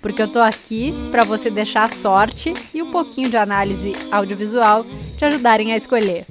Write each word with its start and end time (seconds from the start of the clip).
porque 0.00 0.22
eu 0.22 0.28
tô 0.28 0.40
aqui 0.40 0.92
para 1.10 1.24
você 1.24 1.50
deixar 1.50 1.84
a 1.84 1.88
sorte 1.88 2.54
e 2.72 2.82
um 2.82 2.90
pouquinho 2.90 3.28
de 3.28 3.36
análise 3.36 3.92
audiovisual 4.10 4.84
te 5.16 5.24
ajudarem 5.24 5.72
a 5.72 5.76
escolher. 5.76 6.26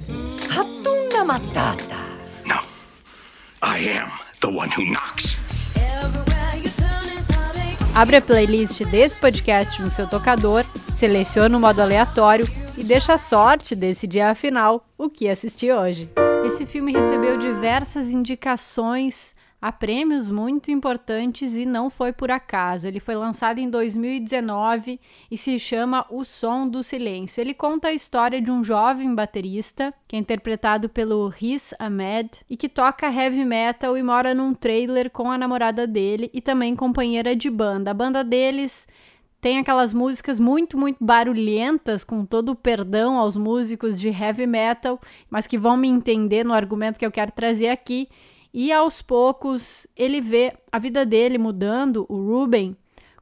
Ratunda 0.48 1.24
Matata. 1.24 1.96
No. 2.44 2.62
I 3.62 3.98
am 3.98 4.10
the 4.40 4.48
one 4.48 4.70
who 4.76 4.84
knocks. 4.84 5.36
Abre 7.94 8.16
a 8.16 8.20
playlist 8.20 8.84
desse 8.84 9.16
podcast 9.16 9.80
no 9.80 9.90
seu 9.90 10.06
tocador, 10.06 10.66
seleciona 10.94 11.56
o 11.56 11.60
modo 11.60 11.80
aleatório 11.80 12.46
e 12.76 12.84
deixa 12.84 13.14
a 13.14 13.18
sorte 13.18 13.74
decidir 13.74 14.20
afinal 14.20 14.86
o 14.98 15.08
que 15.08 15.30
assistir 15.30 15.72
hoje. 15.72 16.10
Esse 16.44 16.66
filme 16.66 16.92
recebeu 16.92 17.38
diversas 17.38 18.08
indicações 18.08 19.34
a 19.60 19.72
prêmios 19.72 20.30
muito 20.30 20.70
importantes 20.70 21.54
e 21.54 21.64
não 21.64 21.88
foi 21.90 22.12
por 22.12 22.30
acaso. 22.30 22.86
Ele 22.86 23.00
foi 23.00 23.14
lançado 23.14 23.58
em 23.58 23.68
2019 23.68 25.00
e 25.30 25.36
se 25.36 25.58
chama 25.58 26.06
O 26.10 26.24
Som 26.24 26.68
do 26.68 26.82
Silêncio. 26.82 27.40
Ele 27.40 27.54
conta 27.54 27.88
a 27.88 27.92
história 27.92 28.40
de 28.40 28.50
um 28.50 28.62
jovem 28.62 29.14
baterista, 29.14 29.92
que 30.06 30.16
é 30.16 30.18
interpretado 30.18 30.88
pelo 30.88 31.28
Riz 31.28 31.74
Ahmed, 31.78 32.30
e 32.48 32.56
que 32.56 32.68
toca 32.68 33.10
heavy 33.10 33.44
metal 33.44 33.96
e 33.96 34.02
mora 34.02 34.34
num 34.34 34.54
trailer 34.54 35.10
com 35.10 35.30
a 35.30 35.38
namorada 35.38 35.86
dele 35.86 36.30
e 36.32 36.40
também 36.40 36.76
companheira 36.76 37.34
de 37.34 37.50
banda. 37.50 37.90
A 37.90 37.94
banda 37.94 38.22
deles 38.22 38.86
tem 39.40 39.58
aquelas 39.58 39.92
músicas 39.92 40.40
muito, 40.40 40.76
muito 40.76 41.04
barulhentas, 41.04 42.02
com 42.02 42.24
todo 42.24 42.50
o 42.50 42.56
perdão 42.56 43.18
aos 43.18 43.36
músicos 43.36 44.00
de 44.00 44.08
heavy 44.08 44.46
metal, 44.46 45.00
mas 45.30 45.46
que 45.46 45.56
vão 45.56 45.76
me 45.76 45.88
entender 45.88 46.44
no 46.44 46.52
argumento 46.52 46.98
que 46.98 47.06
eu 47.06 47.12
quero 47.12 47.30
trazer 47.30 47.68
aqui. 47.68 48.08
E 48.58 48.72
aos 48.72 49.02
poucos 49.02 49.86
ele 49.94 50.18
vê 50.18 50.54
a 50.72 50.78
vida 50.78 51.04
dele 51.04 51.36
mudando, 51.36 52.06
o 52.08 52.16
Ruben, 52.16 52.74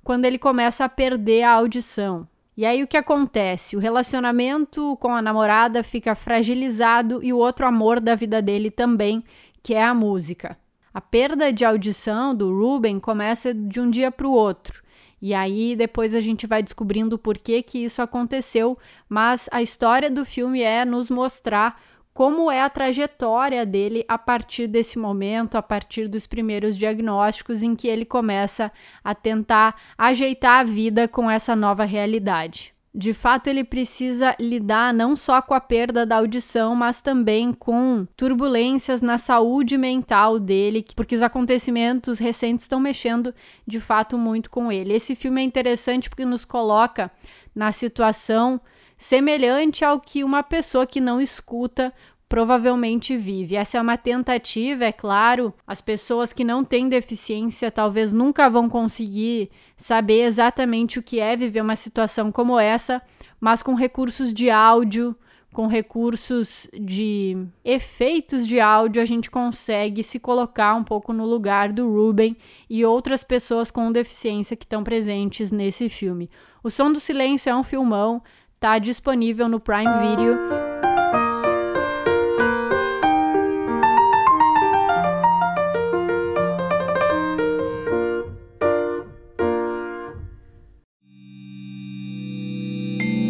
quando 0.04 0.26
ele 0.26 0.38
começa 0.38 0.84
a 0.84 0.88
perder 0.88 1.42
a 1.42 1.54
audição. 1.54 2.24
E 2.56 2.64
aí 2.64 2.84
o 2.84 2.86
que 2.86 2.96
acontece? 2.96 3.76
O 3.76 3.80
relacionamento 3.80 4.96
com 5.00 5.12
a 5.12 5.20
namorada 5.20 5.82
fica 5.82 6.14
fragilizado 6.14 7.20
e 7.20 7.32
o 7.32 7.38
outro 7.38 7.66
amor 7.66 7.98
da 7.98 8.14
vida 8.14 8.40
dele 8.40 8.70
também, 8.70 9.24
que 9.60 9.74
é 9.74 9.82
a 9.82 9.92
música. 9.92 10.56
A 10.94 11.00
perda 11.00 11.52
de 11.52 11.64
audição 11.64 12.32
do 12.32 12.56
Ruben 12.56 13.00
começa 13.00 13.52
de 13.52 13.80
um 13.80 13.90
dia 13.90 14.12
para 14.12 14.28
o 14.28 14.32
outro. 14.32 14.84
E 15.20 15.34
aí 15.34 15.74
depois 15.74 16.14
a 16.14 16.20
gente 16.20 16.46
vai 16.46 16.62
descobrindo 16.62 17.18
por 17.18 17.38
que 17.38 17.60
que 17.60 17.78
isso 17.82 18.00
aconteceu, 18.00 18.78
mas 19.08 19.48
a 19.50 19.60
história 19.60 20.08
do 20.08 20.24
filme 20.24 20.62
é 20.62 20.84
nos 20.84 21.10
mostrar 21.10 21.82
como 22.14 22.48
é 22.48 22.62
a 22.62 22.70
trajetória 22.70 23.66
dele 23.66 24.04
a 24.06 24.16
partir 24.16 24.68
desse 24.68 24.98
momento, 24.98 25.56
a 25.56 25.62
partir 25.62 26.06
dos 26.06 26.28
primeiros 26.28 26.78
diagnósticos 26.78 27.60
em 27.60 27.74
que 27.74 27.88
ele 27.88 28.04
começa 28.04 28.70
a 29.02 29.14
tentar 29.16 29.74
ajeitar 29.98 30.60
a 30.60 30.64
vida 30.64 31.08
com 31.08 31.28
essa 31.28 31.56
nova 31.56 31.84
realidade. 31.84 32.72
De 32.96 33.12
fato, 33.12 33.48
ele 33.48 33.64
precisa 33.64 34.36
lidar 34.38 34.94
não 34.94 35.16
só 35.16 35.42
com 35.42 35.52
a 35.52 35.60
perda 35.60 36.06
da 36.06 36.18
audição, 36.18 36.76
mas 36.76 37.02
também 37.02 37.52
com 37.52 38.06
turbulências 38.16 39.02
na 39.02 39.18
saúde 39.18 39.76
mental 39.76 40.38
dele, 40.38 40.86
porque 40.94 41.16
os 41.16 41.22
acontecimentos 41.22 42.20
recentes 42.20 42.66
estão 42.66 42.78
mexendo 42.78 43.34
de 43.66 43.80
fato 43.80 44.16
muito 44.16 44.48
com 44.48 44.70
ele. 44.70 44.94
Esse 44.94 45.16
filme 45.16 45.40
é 45.40 45.44
interessante 45.44 46.08
porque 46.08 46.24
nos 46.24 46.44
coloca 46.44 47.10
na 47.52 47.72
situação 47.72 48.60
semelhante 49.04 49.84
ao 49.84 50.00
que 50.00 50.24
uma 50.24 50.42
pessoa 50.42 50.86
que 50.86 50.98
não 50.98 51.20
escuta 51.20 51.92
provavelmente 52.26 53.14
vive. 53.18 53.54
Essa 53.54 53.76
é 53.76 53.80
uma 53.82 53.98
tentativa, 53.98 54.86
é 54.86 54.92
claro. 54.92 55.52
As 55.66 55.78
pessoas 55.82 56.32
que 56.32 56.42
não 56.42 56.64
têm 56.64 56.88
deficiência 56.88 57.70
talvez 57.70 58.14
nunca 58.14 58.48
vão 58.48 58.66
conseguir 58.66 59.50
saber 59.76 60.22
exatamente 60.22 60.98
o 60.98 61.02
que 61.02 61.20
é 61.20 61.36
viver 61.36 61.60
uma 61.60 61.76
situação 61.76 62.32
como 62.32 62.58
essa, 62.58 63.02
mas 63.38 63.62
com 63.62 63.74
recursos 63.74 64.32
de 64.32 64.48
áudio, 64.48 65.14
com 65.52 65.66
recursos 65.66 66.66
de 66.72 67.36
efeitos 67.62 68.46
de 68.46 68.58
áudio, 68.58 69.02
a 69.02 69.04
gente 69.04 69.30
consegue 69.30 70.02
se 70.02 70.18
colocar 70.18 70.74
um 70.74 70.82
pouco 70.82 71.12
no 71.12 71.26
lugar 71.26 71.70
do 71.74 71.92
Ruben 71.92 72.34
e 72.70 72.86
outras 72.86 73.22
pessoas 73.22 73.70
com 73.70 73.92
deficiência 73.92 74.56
que 74.56 74.64
estão 74.64 74.82
presentes 74.82 75.52
nesse 75.52 75.90
filme. 75.90 76.30
O 76.62 76.70
Som 76.70 76.90
do 76.90 76.98
Silêncio 76.98 77.50
é 77.50 77.54
um 77.54 77.62
filmão, 77.62 78.22
Está 78.64 78.78
disponível 78.78 79.46
no 79.46 79.60
Prime 79.60 79.92
Video. 80.00 80.38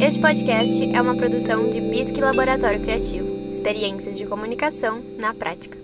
Este 0.01 0.21
podcast 0.21 0.95
é 0.95 1.03
uma 1.03 1.17
produção 1.17 1.69
de 1.73 1.81
Bisque 1.81 2.21
Laboratório 2.21 2.81
Criativo. 2.81 3.27
Experiências 3.51 4.17
de 4.17 4.27
comunicação 4.27 5.03
na 5.19 5.35
prática. 5.35 5.84